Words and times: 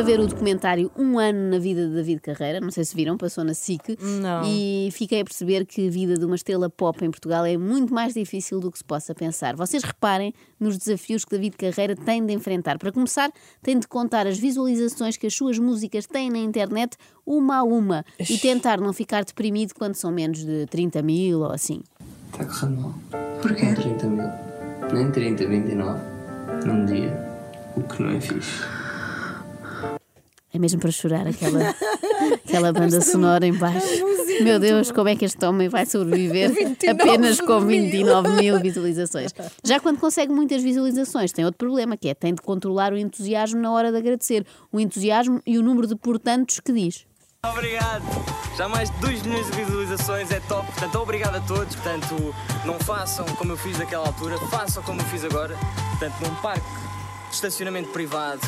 a 0.00 0.02
ver 0.02 0.18
o 0.18 0.26
documentário 0.26 0.90
Um 0.96 1.18
Ano 1.18 1.50
na 1.50 1.58
Vida 1.58 1.86
de 1.86 1.94
David 1.94 2.22
Carreira, 2.22 2.58
não 2.58 2.70
sei 2.70 2.86
se 2.86 2.96
viram, 2.96 3.18
passou 3.18 3.44
na 3.44 3.52
SIC. 3.52 3.98
Não. 4.00 4.42
E 4.46 4.88
fiquei 4.92 5.20
a 5.20 5.24
perceber 5.24 5.66
que 5.66 5.88
a 5.88 5.90
vida 5.90 6.14
de 6.14 6.24
uma 6.24 6.36
estrela 6.36 6.70
pop 6.70 7.04
em 7.04 7.10
Portugal 7.10 7.44
é 7.44 7.58
muito 7.58 7.92
mais 7.92 8.14
difícil 8.14 8.60
do 8.60 8.72
que 8.72 8.78
se 8.78 8.84
possa 8.84 9.14
pensar. 9.14 9.54
Vocês 9.54 9.82
reparem 9.82 10.32
nos 10.58 10.78
desafios 10.78 11.22
que 11.22 11.32
David 11.32 11.54
Carreira 11.58 11.94
tem 11.94 12.24
de 12.24 12.32
enfrentar. 12.32 12.78
Para 12.78 12.90
começar, 12.90 13.30
tem 13.62 13.78
de 13.78 13.86
contar 13.86 14.26
as 14.26 14.38
visualizações 14.38 15.18
que 15.18 15.26
as 15.26 15.34
suas 15.34 15.58
músicas 15.58 16.06
têm 16.06 16.30
na 16.30 16.38
internet 16.38 16.96
uma 17.26 17.58
a 17.58 17.62
uma 17.62 18.02
e 18.18 18.38
tentar 18.38 18.80
não 18.80 18.94
ficar 18.94 19.22
deprimido 19.22 19.74
quando 19.74 19.96
são 19.96 20.10
menos 20.10 20.46
de 20.46 20.64
30 20.68 21.02
mil 21.02 21.40
ou 21.40 21.52
assim. 21.52 21.82
Está 22.32 22.46
correndo 22.46 22.80
mal. 22.80 22.94
Porquê? 23.42 23.66
Não 23.66 23.74
30 23.74 24.06
mil. 24.06 24.28
Nem 24.94 25.10
30, 25.10 25.46
29. 25.46 26.00
Num 26.64 26.86
dia. 26.86 27.14
O 27.76 27.82
que 27.82 28.02
não 28.02 28.10
é 28.12 28.20
fixe. 28.20 28.79
É 30.52 30.58
mesmo 30.58 30.80
para 30.80 30.90
chorar 30.90 31.26
aquela, 31.28 31.74
aquela 32.44 32.72
banda 32.72 33.00
sonora 33.00 33.46
em 33.46 33.52
baixo. 33.52 34.04
Meu 34.42 34.58
Deus, 34.58 34.90
como 34.90 35.08
é 35.08 35.14
que 35.14 35.24
este 35.24 35.44
homem 35.44 35.68
vai 35.68 35.86
sobreviver 35.86 36.52
29 36.52 36.90
apenas 36.90 37.40
com 37.40 37.60
mil. 37.60 37.82
29 37.82 38.28
mil 38.30 38.60
visualizações? 38.60 39.32
Já 39.62 39.78
quando 39.78 39.98
consegue 39.98 40.32
muitas 40.32 40.62
visualizações, 40.62 41.30
tem 41.30 41.44
outro 41.44 41.58
problema, 41.58 41.96
que 41.96 42.08
é 42.08 42.14
tem 42.14 42.34
de 42.34 42.42
controlar 42.42 42.92
o 42.92 42.96
entusiasmo 42.96 43.60
na 43.60 43.70
hora 43.70 43.92
de 43.92 43.98
agradecer. 43.98 44.44
O 44.72 44.80
entusiasmo 44.80 45.40
e 45.46 45.56
o 45.56 45.62
número 45.62 45.86
de 45.86 45.94
portantos 45.94 46.58
que 46.58 46.72
diz. 46.72 47.06
Obrigado! 47.46 48.04
Já 48.56 48.68
mais 48.68 48.90
de 48.90 48.98
2 48.98 49.22
milhões 49.22 49.46
de 49.46 49.52
visualizações, 49.52 50.30
é 50.30 50.40
top. 50.40 50.66
Portanto, 50.72 50.96
obrigado 50.96 51.36
a 51.36 51.40
todos. 51.40 51.74
Portanto, 51.76 52.34
não 52.66 52.78
façam 52.80 53.24
como 53.36 53.52
eu 53.52 53.56
fiz 53.56 53.78
naquela 53.78 54.06
altura, 54.06 54.36
façam 54.48 54.82
como 54.82 55.00
eu 55.00 55.04
fiz 55.06 55.24
agora. 55.24 55.56
Portanto, 55.90 56.14
num 56.20 56.34
parque 56.42 56.66
de 57.28 57.34
estacionamento 57.34 57.88
privado, 57.90 58.40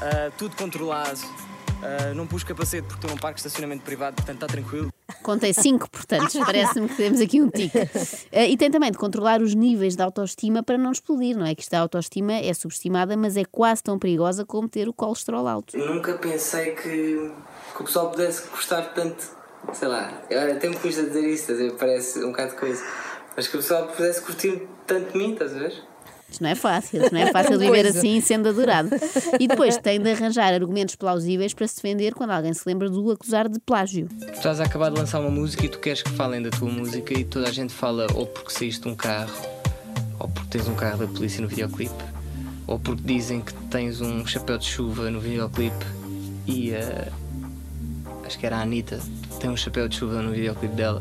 ah, 0.00 0.30
tudo 0.36 0.54
controlado. 0.56 1.18
Ah, 1.82 2.14
não 2.14 2.26
pus 2.26 2.42
capacete 2.42 2.82
porque 2.82 2.96
estou 2.96 3.10
num 3.10 3.16
parque 3.16 3.40
de 3.40 3.46
estacionamento 3.46 3.82
privado, 3.82 4.16
portanto 4.16 4.36
está 4.36 4.46
tranquilo. 4.46 4.92
Contei 5.22 5.52
cinco 5.52 5.90
portantos, 5.90 6.34
parece-me 6.44 6.88
que 6.88 6.96
temos 6.96 7.20
aqui 7.20 7.40
um 7.40 7.50
tique. 7.50 7.76
Eh, 8.32 8.50
e 8.50 8.56
tem 8.56 8.70
também 8.70 8.90
de 8.90 8.98
controlar 8.98 9.40
os 9.40 9.54
níveis 9.54 9.96
de 9.96 10.02
autoestima 10.02 10.62
para 10.62 10.78
não 10.78 10.92
explodir, 10.92 11.36
não 11.36 11.46
é? 11.46 11.54
Que 11.54 11.62
esta 11.62 11.78
autoestima 11.78 12.32
é 12.32 12.52
subestimada, 12.54 13.16
mas 13.16 13.36
é 13.36 13.44
quase 13.44 13.82
tão 13.82 13.98
perigosa 13.98 14.44
como 14.44 14.68
ter 14.68 14.88
o 14.88 14.92
colesterol 14.92 15.46
alto. 15.46 15.76
Nunca 15.76 16.14
pensei 16.14 16.72
que, 16.72 17.30
que 17.74 17.82
o 17.82 17.84
pessoal 17.84 18.10
pudesse 18.10 18.48
gostar 18.50 18.82
tanto. 18.94 19.36
Sei 19.72 19.88
lá, 19.88 20.22
eu 20.30 20.52
até 20.52 20.68
me 20.68 20.76
custa 20.76 21.02
dizer 21.02 21.28
isso, 21.28 21.52
parece 21.78 22.24
um 22.24 22.28
bocado 22.28 22.52
de 22.52 22.58
coisa. 22.58 22.84
Mas 23.36 23.48
que 23.48 23.56
o 23.56 23.60
pessoal 23.60 23.88
pudesse 23.88 24.22
curtir 24.22 24.66
tanto 24.86 25.12
de 25.12 25.18
mim, 25.18 25.32
estás 25.32 25.54
a 25.54 25.58
ver? 25.58 25.74
Isto 26.28 26.42
não 26.42 26.50
é 26.50 26.54
fácil, 26.54 27.02
isto 27.02 27.12
não 27.12 27.20
é 27.20 27.30
fácil 27.32 27.58
viver 27.58 27.84
Coisa. 27.84 27.98
assim 27.98 28.20
sendo 28.20 28.48
adorado. 28.48 28.90
E 29.38 29.46
depois 29.46 29.76
tem 29.78 30.00
de 30.00 30.10
arranjar 30.10 30.52
argumentos 30.52 30.96
plausíveis 30.96 31.54
para 31.54 31.66
se 31.66 31.76
defender 31.76 32.14
quando 32.14 32.30
alguém 32.30 32.52
se 32.52 32.62
lembra 32.66 32.90
de 32.90 32.96
o 32.98 33.10
acusar 33.10 33.48
de 33.48 33.58
plágio. 33.60 34.08
Tu 34.08 34.30
estás 34.32 34.60
a 34.60 34.64
acabar 34.64 34.90
de 34.90 34.98
lançar 34.98 35.20
uma 35.20 35.30
música 35.30 35.64
e 35.64 35.68
tu 35.68 35.78
queres 35.78 36.02
que 36.02 36.10
falem 36.10 36.42
da 36.42 36.50
tua 36.50 36.68
música 36.68 37.18
e 37.18 37.24
toda 37.24 37.48
a 37.48 37.52
gente 37.52 37.72
fala 37.72 38.06
ou 38.14 38.26
porque 38.26 38.50
saíste 38.52 38.82
de 38.82 38.88
um 38.88 38.94
carro, 38.96 39.32
ou 40.18 40.28
porque 40.28 40.58
tens 40.58 40.68
um 40.68 40.74
carro 40.74 40.98
da 40.98 41.06
polícia 41.06 41.40
no 41.40 41.48
videoclipe, 41.48 42.04
ou 42.66 42.78
porque 42.78 43.02
dizem 43.04 43.40
que 43.40 43.54
tens 43.70 44.00
um 44.00 44.26
chapéu 44.26 44.58
de 44.58 44.66
chuva 44.66 45.10
no 45.10 45.20
videoclipe 45.20 45.86
e 46.46 46.72
eh, 46.72 47.08
acho 48.24 48.38
que 48.38 48.46
era 48.46 48.56
a 48.56 48.62
Anitta, 48.62 49.00
tem 49.40 49.48
um 49.48 49.56
chapéu 49.56 49.88
de 49.88 49.96
chuva 49.96 50.20
no 50.22 50.32
videoclipe 50.32 50.74
dela, 50.74 51.00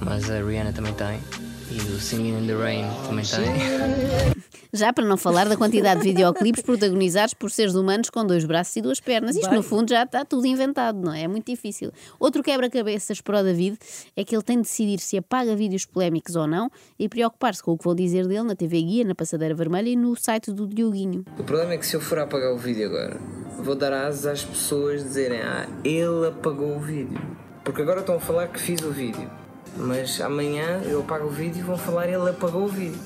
mas 0.00 0.30
a 0.30 0.40
Rihanna 0.40 0.72
também 0.72 0.92
tem. 0.94 1.45
E 1.70 1.80
o 1.80 2.00
Singing 2.00 2.44
in 2.44 2.46
the 2.46 2.54
Rain 2.54 2.84
também 3.06 3.24
tem. 3.24 4.36
Já 4.72 4.92
para 4.92 5.04
não 5.04 5.16
falar 5.16 5.48
da 5.48 5.56
quantidade 5.56 6.02
de 6.02 6.08
videoclipes 6.08 6.62
protagonizados 6.62 7.34
por 7.34 7.50
seres 7.50 7.74
humanos 7.74 8.10
com 8.10 8.24
dois 8.24 8.44
braços 8.44 8.76
e 8.76 8.82
duas 8.82 9.00
pernas. 9.00 9.34
Isto, 9.34 9.52
no 9.54 9.62
fundo, 9.62 9.88
já 9.88 10.02
está 10.02 10.24
tudo 10.24 10.46
inventado, 10.46 11.00
não 11.00 11.12
é? 11.12 11.22
É 11.22 11.28
muito 11.28 11.46
difícil. 11.46 11.90
Outro 12.20 12.42
quebra-cabeças 12.42 13.20
para 13.20 13.40
o 13.40 13.42
David 13.42 13.78
é 14.14 14.22
que 14.22 14.36
ele 14.36 14.42
tem 14.42 14.56
de 14.56 14.64
decidir 14.64 14.98
se 15.00 15.16
apaga 15.16 15.56
vídeos 15.56 15.86
polémicos 15.86 16.36
ou 16.36 16.46
não 16.46 16.70
e 16.98 17.08
preocupar-se 17.08 17.62
com 17.62 17.72
o 17.72 17.78
que 17.78 17.84
vão 17.84 17.94
dizer 17.94 18.26
dele 18.26 18.42
na 18.42 18.54
TV 18.54 18.82
Guia, 18.82 19.04
na 19.04 19.14
Passadeira 19.14 19.54
Vermelha 19.54 19.88
e 19.88 19.96
no 19.96 20.14
site 20.14 20.52
do 20.52 20.66
Dioguinho. 20.66 21.24
O 21.38 21.42
problema 21.44 21.72
é 21.72 21.78
que 21.78 21.86
se 21.86 21.96
eu 21.96 22.00
for 22.00 22.18
apagar 22.18 22.52
o 22.52 22.58
vídeo 22.58 22.86
agora, 22.86 23.16
vou 23.58 23.74
dar 23.74 23.92
asas 23.92 24.26
às 24.26 24.44
pessoas 24.44 25.02
dizerem 25.02 25.40
Ah, 25.40 25.66
ele 25.82 26.28
apagou 26.28 26.76
o 26.76 26.80
vídeo. 26.80 27.20
Porque 27.64 27.82
agora 27.82 28.00
estão 28.00 28.16
a 28.16 28.20
falar 28.20 28.48
que 28.48 28.60
fiz 28.60 28.80
o 28.82 28.90
vídeo. 28.90 29.45
Mas 29.76 30.20
amanhã 30.20 30.82
eu 30.84 31.00
apago 31.00 31.26
o 31.26 31.30
vídeo 31.30 31.60
e 31.60 31.62
vão 31.62 31.76
falar 31.76 32.08
ele 32.08 32.28
apagou 32.28 32.64
o 32.64 32.68
vídeo. 32.68 32.98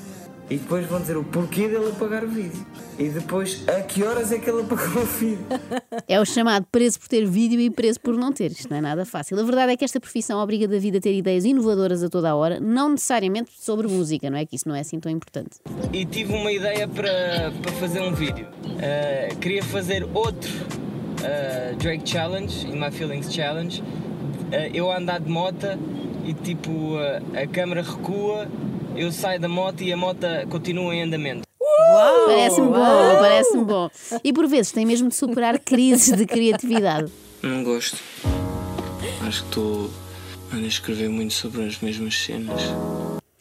E 0.50 0.56
depois 0.56 0.84
vão 0.86 1.00
dizer 1.00 1.16
o 1.16 1.22
porquê 1.22 1.68
dele 1.68 1.90
apagar 1.90 2.24
o 2.24 2.28
vídeo. 2.28 2.66
E 2.98 3.08
depois 3.08 3.62
a 3.68 3.82
que 3.82 4.02
horas 4.02 4.32
é 4.32 4.38
que 4.38 4.50
ele 4.50 4.62
apagou 4.62 5.02
o 5.02 5.06
vídeo. 5.06 5.46
É 6.08 6.20
o 6.20 6.24
chamado 6.24 6.66
preso 6.72 6.98
por 6.98 7.06
ter 7.06 7.24
vídeo 7.24 7.60
e 7.60 7.70
preso 7.70 8.00
por 8.00 8.16
não 8.16 8.32
ter. 8.32 8.50
Isto 8.50 8.68
não 8.68 8.78
é 8.78 8.80
nada 8.80 9.04
fácil. 9.04 9.38
A 9.38 9.44
verdade 9.44 9.72
é 9.72 9.76
que 9.76 9.84
esta 9.84 10.00
profissão 10.00 10.40
obriga 10.40 10.66
David 10.66 10.96
a 10.96 11.00
ter 11.00 11.14
ideias 11.14 11.44
inovadoras 11.44 12.02
a 12.02 12.08
toda 12.08 12.30
a 12.30 12.34
hora, 12.34 12.58
não 12.58 12.88
necessariamente 12.88 13.52
sobre 13.60 13.86
música, 13.86 14.28
não 14.28 14.36
é? 14.36 14.44
Que 14.44 14.56
isso 14.56 14.68
não 14.68 14.74
é 14.74 14.80
assim 14.80 14.98
tão 14.98 15.10
importante. 15.12 15.60
E 15.92 16.04
tive 16.04 16.32
uma 16.34 16.50
ideia 16.50 16.88
para, 16.88 17.52
para 17.62 17.72
fazer 17.74 18.00
um 18.00 18.12
vídeo. 18.12 18.48
Ah, 18.82 19.32
queria 19.36 19.62
fazer 19.62 20.04
outro 20.12 20.50
ah, 21.24 21.76
Drake 21.78 22.10
Challenge, 22.10 22.66
In 22.66 22.74
My 22.80 22.90
Feelings 22.90 23.32
Challenge. 23.32 23.84
Ah, 24.52 24.68
eu 24.74 24.90
a 24.90 24.98
andar 24.98 25.20
de 25.20 25.30
moto 25.30 25.78
e 26.24 26.34
tipo 26.34 26.96
ah, 26.96 27.42
a 27.42 27.46
câmera 27.46 27.82
recua, 27.82 28.48
eu 28.96 29.10
saio 29.12 29.40
da 29.40 29.48
moto 29.48 29.82
e 29.82 29.92
a 29.92 29.96
moto 29.96 30.26
continua 30.48 30.94
em 30.94 31.02
andamento. 31.02 31.42
Parece-me 32.26 32.68
bom, 32.68 33.18
parece-me 33.20 33.64
bom. 33.64 33.90
E 34.22 34.32
por 34.32 34.46
vezes 34.46 34.72
tem 34.72 34.86
mesmo 34.86 35.08
de 35.08 35.14
superar 35.14 35.58
crises 35.60 36.16
de 36.16 36.26
criatividade. 36.26 37.10
Não 37.42 37.64
gosto. 37.64 37.98
Acho 39.26 39.42
que 39.42 39.48
estou 39.48 39.90
a 40.52 40.58
escrever 40.58 41.08
muito 41.08 41.32
sobre 41.32 41.64
as 41.64 41.78
mesmas 41.80 42.16
cenas. 42.16 42.60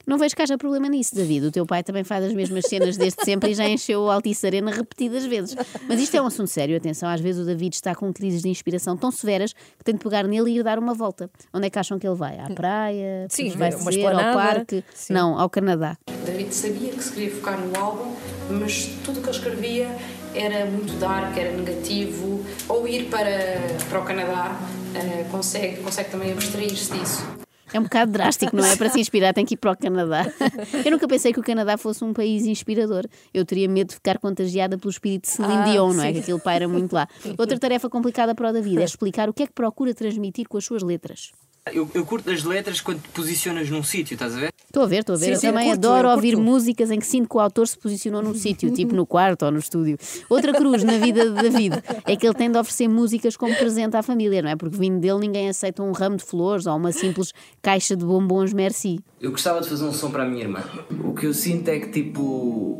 Não 0.09 0.17
vejo 0.17 0.35
que 0.35 0.41
haja 0.41 0.57
problema 0.57 0.89
nisso, 0.89 1.13
David. 1.13 1.45
O 1.45 1.51
teu 1.51 1.67
pai 1.67 1.83
também 1.83 2.03
faz 2.03 2.25
as 2.25 2.33
mesmas 2.33 2.65
cenas 2.65 2.97
desde 2.97 3.23
sempre 3.23 3.51
e 3.51 3.53
já 3.53 3.69
encheu 3.69 4.01
o 4.01 4.09
Altice 4.09 4.43
Arena 4.47 4.71
repetidas 4.71 5.23
vezes. 5.23 5.55
Mas 5.87 6.01
isto 6.01 6.17
é 6.17 6.21
um 6.21 6.25
assunto 6.25 6.47
sério, 6.47 6.75
atenção. 6.75 7.07
Às 7.07 7.21
vezes 7.21 7.43
o 7.43 7.45
David 7.45 7.75
está 7.75 7.93
com 7.93 8.11
crises 8.11 8.41
de 8.41 8.49
inspiração 8.49 8.97
tão 8.97 9.11
severas 9.11 9.53
que 9.53 9.83
tem 9.83 9.93
de 9.93 10.03
pegar 10.03 10.23
nele 10.23 10.49
e 10.49 10.57
ir 10.57 10.63
dar 10.63 10.79
uma 10.79 10.95
volta. 10.95 11.29
Onde 11.53 11.67
é 11.67 11.69
que 11.69 11.77
acham 11.77 11.99
que 11.99 12.07
ele 12.07 12.15
vai? 12.15 12.39
À 12.39 12.49
praia? 12.49 13.27
Sim, 13.29 13.51
vai 13.51 13.71
uma 13.75 13.91
dizer, 13.91 14.07
ao 14.07 14.33
parque? 14.33 14.83
Sim. 14.95 15.13
Não, 15.13 15.39
ao 15.39 15.47
Canadá. 15.47 15.95
David 16.25 16.55
sabia 16.55 16.91
que 16.91 17.03
se 17.03 17.11
queria 17.11 17.29
focar 17.29 17.59
no 17.59 17.79
álbum, 17.79 18.15
mas 18.49 18.87
tudo 19.05 19.19
o 19.19 19.21
que 19.21 19.29
ele 19.29 19.37
escrevia 19.37 19.95
era 20.33 20.65
muito 20.65 20.99
dark, 20.99 21.37
era 21.37 21.55
negativo. 21.55 22.43
Ou 22.67 22.87
ir 22.87 23.11
para, 23.11 23.61
para 23.87 23.99
o 23.99 24.03
Canadá 24.03 24.59
eh, 24.95 25.25
consegue, 25.29 25.83
consegue 25.83 26.09
também 26.09 26.31
abstrair-se 26.31 26.91
disso. 26.93 27.38
É 27.73 27.79
um 27.79 27.83
bocado 27.83 28.11
drástico, 28.11 28.55
não 28.55 28.65
é? 28.65 28.75
Para 28.75 28.89
se 28.89 28.99
inspirar 28.99 29.33
tem 29.33 29.45
que 29.45 29.53
ir 29.53 29.57
para 29.57 29.71
o 29.71 29.77
Canadá. 29.77 30.25
Eu 30.85 30.91
nunca 30.91 31.07
pensei 31.07 31.31
que 31.33 31.39
o 31.39 31.43
Canadá 31.43 31.77
fosse 31.77 32.03
um 32.03 32.13
país 32.13 32.45
inspirador. 32.45 33.05
Eu 33.33 33.45
teria 33.45 33.67
medo 33.69 33.89
de 33.89 33.95
ficar 33.95 34.17
contagiada 34.19 34.77
pelo 34.77 34.89
espírito 34.89 35.23
de 35.23 35.29
Celine 35.29 35.53
Ah, 35.53 35.71
Dion, 35.71 35.93
não 35.93 36.03
é? 36.03 36.07
sim. 36.07 36.13
Que 36.13 36.19
aquilo 36.19 36.39
paira 36.39 36.67
muito 36.67 36.93
lá. 36.93 37.07
Outra 37.37 37.57
tarefa 37.59 37.89
complicada 37.89 38.33
para 38.33 38.49
o 38.49 38.53
David 38.53 38.81
é 38.81 38.85
explicar 38.85 39.29
o 39.29 39.33
que 39.33 39.43
é 39.43 39.47
que 39.47 39.53
procura 39.53 39.93
transmitir 39.93 40.47
com 40.47 40.57
as 40.57 40.65
suas 40.65 40.81
letras. 40.83 41.31
Eu, 41.71 41.89
eu 41.93 42.05
curto 42.05 42.31
as 42.31 42.43
letras 42.43 42.81
quando 42.81 43.01
te 43.01 43.09
posicionas 43.09 43.69
num 43.69 43.83
sítio, 43.83 44.15
estás 44.15 44.35
a 44.35 44.39
ver? 44.39 44.53
Estou 44.69 44.83
a 44.83 44.85
ver, 44.85 44.99
estou 44.99 45.15
a 45.15 45.17
ver. 45.17 45.25
Sim, 45.25 45.31
eu 45.31 45.37
sim, 45.37 45.47
também 45.47 45.67
curto, 45.69 45.87
adoro 45.87 46.07
eu 46.09 46.11
ouvir 46.13 46.37
músicas 46.37 46.91
em 46.91 46.99
que 46.99 47.07
sinto 47.07 47.27
que 47.27 47.35
o 47.35 47.39
autor 47.39 47.67
se 47.67 47.75
posicionou 47.75 48.21
num 48.21 48.35
sítio, 48.35 48.71
tipo 48.71 48.93
no 48.93 49.03
quarto 49.03 49.43
ou 49.45 49.51
no 49.51 49.57
estúdio. 49.57 49.97
Outra 50.29 50.53
cruz 50.53 50.83
na 50.83 50.99
vida 50.99 51.27
de 51.27 51.41
David 51.41 51.81
é 52.05 52.15
que 52.15 52.27
ele 52.27 52.35
tem 52.35 52.51
de 52.51 52.57
oferecer 52.57 52.87
músicas 52.87 53.35
como 53.35 53.55
presente 53.55 53.97
à 53.97 54.03
família, 54.03 54.43
não 54.43 54.49
é? 54.51 54.55
Porque 54.55 54.77
vindo 54.77 54.99
dele 54.99 55.17
ninguém 55.21 55.49
aceita 55.49 55.81
um 55.81 55.91
ramo 55.91 56.17
de 56.17 56.23
flores 56.23 56.67
ou 56.67 56.75
uma 56.75 56.91
simples 56.91 57.33
caixa 57.63 57.95
de 57.95 58.05
bombons 58.05 58.53
merci. 58.53 58.99
Eu 59.19 59.31
gostava 59.31 59.59
de 59.59 59.67
fazer 59.67 59.85
um 59.85 59.91
som 59.91 60.11
para 60.11 60.21
a 60.21 60.27
minha 60.27 60.43
irmã. 60.43 60.63
O 61.03 61.15
que 61.15 61.25
eu 61.25 61.33
sinto 61.33 61.67
é 61.69 61.79
que, 61.79 61.87
tipo, 61.89 62.79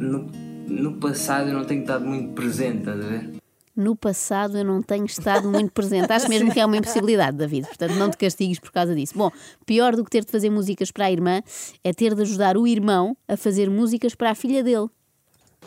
no, 0.00 0.28
no 0.68 0.94
passado 0.94 1.50
eu 1.50 1.54
não 1.54 1.64
tenho 1.64 1.82
estado 1.82 2.04
muito 2.04 2.32
presente, 2.32 2.78
estás 2.78 2.98
a 2.98 3.08
ver? 3.08 3.30
No 3.76 3.94
passado 3.94 4.56
eu 4.56 4.64
não 4.64 4.80
tenho 4.80 5.04
estado 5.04 5.50
muito 5.50 5.70
presente. 5.70 6.10
Acho 6.10 6.30
mesmo 6.30 6.50
que 6.50 6.58
é 6.58 6.64
uma 6.64 6.78
impossibilidade, 6.78 7.36
David. 7.36 7.66
Portanto, 7.66 7.92
não 7.96 8.10
te 8.10 8.16
castigues 8.16 8.58
por 8.58 8.72
causa 8.72 8.94
disso. 8.94 9.12
Bom, 9.14 9.30
pior 9.66 9.94
do 9.94 10.02
que 10.02 10.10
ter 10.10 10.24
de 10.24 10.32
fazer 10.32 10.48
músicas 10.48 10.90
para 10.90 11.04
a 11.04 11.12
irmã 11.12 11.42
é 11.84 11.92
ter 11.92 12.14
de 12.14 12.22
ajudar 12.22 12.56
o 12.56 12.66
irmão 12.66 13.14
a 13.28 13.36
fazer 13.36 13.68
músicas 13.68 14.14
para 14.14 14.30
a 14.30 14.34
filha 14.34 14.64
dele. 14.64 14.88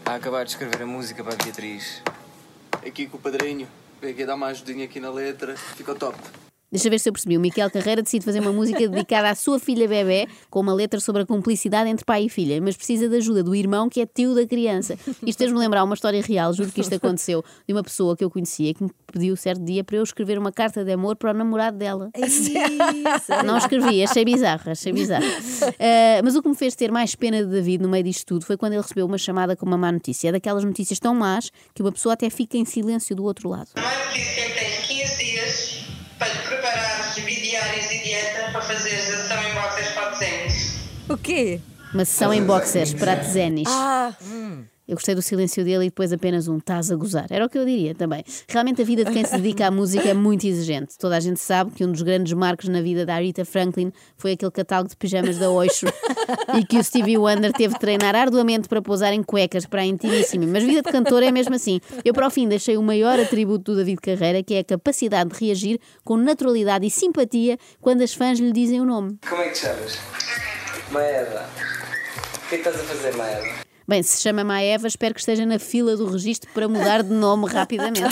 A 0.04 0.16
acabar 0.16 0.44
de 0.44 0.50
escrever 0.50 0.82
a 0.82 0.88
música 0.88 1.24
para 1.24 1.34
a 1.34 1.38
Beatriz. 1.38 2.02
aqui 2.86 3.06
com 3.06 3.18
o 3.18 3.20
padrinho, 3.20 3.68
veio 4.02 4.14
aqui 4.14 4.26
dar 4.26 4.36
uma 4.36 4.48
ajudinha 4.48 4.86
aqui 4.86 5.00
na 5.00 5.12
letra, 5.12 5.56
ficou 5.56 5.94
top. 5.94 6.18
Deixa 6.72 6.90
ver 6.90 7.00
se 7.00 7.10
eu 7.10 7.14
percebi. 7.14 7.38
O 7.38 7.40
Miquel 7.40 7.70
Carreira 7.72 8.02
decide 8.02 8.24
fazer 8.24 8.40
uma 8.40 8.52
música 8.52 8.88
dedicada 8.88 9.30
à 9.30 9.36
sua 9.36 9.60
filha 9.60 9.88
bebê, 9.88 10.28
com 10.50 10.60
uma 10.60 10.74
letra 10.74 11.00
sobre 11.00 11.24
a 11.24 11.26
cumplicidade 11.26 11.90
entre 11.90 12.06
pai 12.06 12.26
e 12.26 12.30
filha, 12.30 12.62
mas 12.62 12.78
precisa 12.78 13.10
da 13.10 13.18
ajuda 13.18 13.44
do 13.44 13.56
irmão 13.56 13.90
que 13.90 14.02
é 14.02 14.06
tio 14.06 14.36
da 14.36 14.46
criança. 14.46 14.98
Isto 15.26 15.40
fez-me 15.40 15.58
lembrar 15.58 15.84
uma 15.84 15.96
história 15.96 16.22
real, 16.22 16.54
juro 16.54 16.72
que 16.72 16.82
isto 16.82 16.94
aconteceu, 16.94 17.44
de 17.68 17.74
uma 17.74 17.84
pessoa 17.84 18.16
que 18.16 18.24
eu 18.24 18.30
conhecia 18.30 18.74
que 18.74 18.84
me 18.84 18.92
pediu 19.12 19.36
certo 19.36 19.64
dia 19.64 19.84
para 19.84 19.98
eu 19.98 20.04
escrever 20.04 20.38
uma 20.38 20.52
carta 20.52 20.84
de 20.84 20.92
amor 20.92 21.16
para 21.16 21.32
o 21.32 21.34
namorado 21.34 21.78
dela. 21.78 22.12
Não 23.46 23.58
escrevi, 23.58 24.04
achei 24.04 24.24
bizarro, 24.24 24.70
achei 24.70 24.94
bizarro. 24.94 25.26
Uh, 25.26 26.24
mas 26.24 26.36
o 26.36 26.42
que 26.42 26.50
me 26.50 26.56
fez 26.56 26.76
ter 26.76 26.92
mais 26.92 27.16
pena 27.16 27.44
de 27.44 27.50
David 27.50 27.82
no 27.82 27.90
meio 27.90 28.04
disto 28.04 28.26
tudo 28.26 28.46
foi 28.46 28.58
quando 28.58 28.74
ele 28.74 28.82
recebeu 28.82 29.06
uma 29.06 29.18
chamada 29.18 29.56
com 29.56 29.66
uma 29.66 29.78
má 29.78 29.92
notícia. 29.92 30.30
É 30.30 30.32
daquelas 30.32 30.64
notícias 30.64 31.00
tão 31.00 31.16
más 31.16 31.52
que 31.74 31.82
uma 31.82 31.92
pessoa 31.92 32.14
até 32.14 32.30
fica 32.30 32.58
em 32.58 32.66
silêncio 32.66 33.16
do 33.16 33.24
outro 33.24 33.50
lado. 33.50 33.70
A 33.76 33.82
má 33.82 34.06
notícia 34.06 34.42
é 34.42 34.50
que 34.50 34.60
tens 34.60 34.89
para 38.60 38.62
fazeres 38.62 39.10
a 39.10 39.18
sessão 39.18 39.44
em 39.44 39.54
boxers 39.54 39.92
para 39.92 40.10
desenhos. 40.10 40.76
O 41.08 41.18
quê? 41.18 41.62
Uma 41.94 42.06
sessão 42.06 42.34
em 42.34 42.44
boxers 42.44 42.94
para 42.94 43.16
Tezenis. 43.16 43.68
Ah, 43.70 44.14
Eu 44.90 44.96
gostei 44.96 45.14
do 45.14 45.22
silêncio 45.22 45.64
dele 45.64 45.86
e 45.86 45.90
depois 45.90 46.12
apenas 46.12 46.48
um 46.48 46.58
estás 46.58 46.92
a 46.92 46.96
gozar. 46.96 47.28
Era 47.30 47.46
o 47.46 47.50
que 47.50 47.60
eu 47.60 47.64
diria 47.64 47.94
também. 47.94 48.24
Realmente 48.48 48.82
a 48.82 48.84
vida 48.84 49.06
de 49.06 49.12
quem 49.12 49.24
se 49.24 49.38
dedica 49.38 49.68
à 49.68 49.72
música 49.72 50.10
é 50.10 50.16
muito 50.16 50.48
exigente. 50.48 50.98
Toda 50.98 51.16
a 51.16 51.20
gente 51.20 51.40
sabe 51.40 51.70
que 51.70 51.86
um 51.86 51.92
dos 51.92 52.02
grandes 52.02 52.34
marcos 52.34 52.68
na 52.68 52.82
vida 52.82 53.06
da 53.06 53.14
Aretha 53.14 53.46
Franklin 53.46 53.94
foi 54.18 54.32
aquele 54.32 54.50
catálogo 54.50 54.90
de 54.90 54.98
pijamas 54.98 55.38
da 55.38 55.48
Oixo 55.52 55.86
e 56.58 56.66
que 56.66 56.80
o 56.80 56.84
Stevie 56.84 57.20
Wonder 57.20 57.54
teve 57.54 57.76
de 57.76 57.80
treinar 57.80 58.16
arduamente 58.16 58.68
para 58.68 58.82
pousar 58.82 59.14
em 59.14 59.22
cuecas 59.22 59.68
para 59.68 59.82
a 59.82 59.86
intimíssima. 59.86 60.48
Mas 60.48 60.64
vida 60.64 60.82
de 60.82 60.92
cantor 60.92 61.22
é 61.22 61.32
mesmo 61.32 61.54
assim. 61.54 61.80
Eu, 62.04 62.12
para 62.12 62.26
o 62.26 62.32
fim, 62.32 62.48
deixei 62.48 62.76
o 62.76 62.82
maior 62.82 63.20
atributo 63.20 63.74
do 63.74 63.78
David 63.78 64.02
Carreira, 64.02 64.42
que 64.42 64.56
é 64.56 64.60
a 64.62 64.64
capacidade 64.64 65.30
de 65.30 65.46
reagir 65.46 65.80
com 66.04 66.18
naturalidade 66.18 66.88
e 66.88 66.90
simpatia 66.90 67.60
quando 67.80 68.02
as 68.02 68.12
fãs 68.12 68.40
lhe 68.40 68.52
dizem 68.52 68.82
o 68.82 68.86
nome. 68.86 69.20
Como 69.30 69.40
é 69.40 69.50
que 69.50 69.54
te 69.54 69.60
chamas? 69.60 70.00
Maeva. 70.90 71.48
O 72.44 72.50
que 72.50 72.56
é 72.56 72.58
que 72.58 72.68
estás 72.68 72.76
a 72.76 72.84
fazer, 72.84 73.16
Maeva? 73.16 73.69
Bem, 73.90 74.04
se 74.04 74.22
chama 74.22 74.44
Maeva, 74.44 74.88
espero 74.88 75.16
que 75.16 75.20
esteja 75.20 75.48
na 75.48 75.58
fila 75.58 75.98
do 75.98 76.06
registro 76.12 76.48
para 76.54 76.68
mudar 76.68 77.02
de 77.02 77.12
nome 77.12 77.48
rapidamente. 77.52 78.04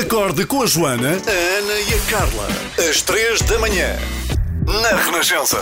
Acorde 0.00 0.46
com 0.46 0.62
a 0.62 0.66
Joana, 0.66 1.10
a 1.10 1.58
Ana 1.58 1.80
e 1.80 1.94
a 1.94 2.10
Carla. 2.10 2.48
Às 2.88 3.02
três 3.02 3.42
da 3.42 3.58
manhã. 3.58 3.98
Na 4.64 4.96
Renascença. 4.96 5.58